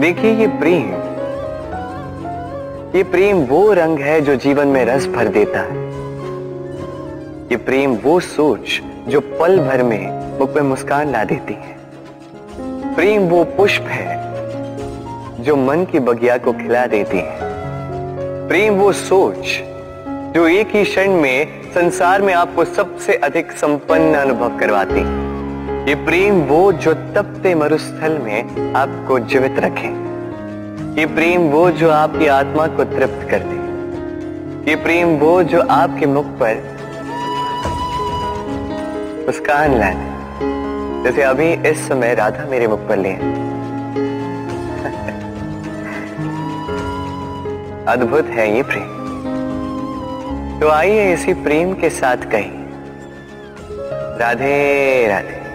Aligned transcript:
देखिए 0.00 0.32
ये 0.32 0.46
प्रेम। 0.46 0.88
ये 2.96 3.02
प्रेम 3.02 3.36
वो 3.36 3.72
रंग 3.72 3.98
है 3.98 4.20
जो 4.20 4.34
जीवन 4.34 4.68
में 4.68 4.84
रस 4.84 5.06
भर 5.06 5.28
देता 5.28 5.60
है। 5.60 5.76
ये 7.50 7.56
प्रेम 7.56 7.94
वो 7.94 8.20
सोच 8.20 8.80
जो 9.08 9.20
पल 9.20 9.58
भर 9.58 9.82
में 9.82 10.38
मुख 10.38 10.54
पे 10.54 10.60
मुस्कान 10.60 11.12
ला 11.12 11.24
देती 11.24 11.54
है। 11.54 11.76
प्रेम 12.94 13.22
वो 13.22 13.44
पुष्प 13.44 13.82
है 13.82 15.44
जो 15.44 15.56
मन 15.56 15.84
की 15.84 15.98
बगिया 15.98 16.38
को 16.38 16.52
खिला 16.52 16.86
देती 16.86 17.18
है। 17.18 17.38
प्रेम 18.48 18.74
वो 18.74 18.92
सोच 18.92 19.60
जो 20.34 20.46
एक 20.48 20.74
ही 20.74 20.84
क्षण 20.84 21.10
में 21.12 21.72
संसार 21.72 22.22
में 22.22 22.34
आपको 22.34 22.64
सबसे 22.64 23.14
अधिक 23.14 23.52
संपन्न 23.52 24.14
अनुभव 24.14 24.58
करवाती 24.58 25.00
है। 25.00 25.25
ये 25.86 25.94
प्रेम 25.94 26.42
वो 26.42 26.72
जो 26.72 26.94
तपते 26.94 27.54
मरुस्थल 27.54 28.18
में 28.18 28.72
आपको 28.74 29.18
जीवित 29.18 29.58
रखे। 29.58 29.88
ये 31.00 31.06
प्रेम 31.06 31.42
वो 31.42 31.70
जो 31.70 31.90
आपकी 31.90 32.26
आत्मा 32.26 32.66
को 32.66 32.84
तृप्त 32.84 33.30
कर 33.30 33.38
दे। 33.38 33.56
ये 34.70 34.76
प्रेम 34.76 35.08
वो 35.18 35.42
जो 35.42 35.60
आपके 35.70 36.06
मुख 36.06 36.26
पर 36.42 36.54
मुस्कान 39.26 39.78
लाए। 39.78 39.94
जैसे 41.04 41.22
अभी 41.22 41.52
इस 41.70 41.88
समय 41.88 42.14
राधा 42.14 42.44
मेरे 42.50 42.66
मुख 42.66 42.88
पर 42.88 42.96
ले 42.96 43.12
अद्भुत 47.92 48.26
है 48.26 48.56
ये 48.56 48.62
प्रेम। 48.62 48.88
तो 50.60 50.68
आइए 50.68 51.12
इसी 51.12 51.34
प्रेम 51.34 51.74
के 51.74 51.90
साथ 51.90 52.16
कहीं, 52.32 52.50
राधे 54.18 55.08
राधे। 55.08 55.45